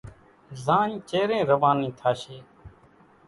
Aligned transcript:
زاڃ 0.63 0.89
چيرين 1.09 1.43
روانِي 1.51 1.89
ٿاشيَ۔ 1.99 2.37